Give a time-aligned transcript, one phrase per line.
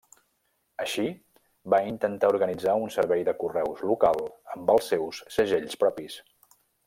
[0.83, 1.03] Així,
[1.73, 4.23] va intentar organitzar un servei de correus local
[4.57, 6.19] amb els seus segells propis.